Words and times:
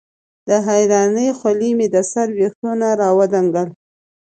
د 0.47 0.49
حېرانۍ 0.67 1.27
خولې 1.37 1.71
مې 1.77 1.87
د 1.95 1.97
سر 2.11 2.27
وېښتو 2.37 2.71
نه 2.81 2.89
راودنګل 3.01 3.69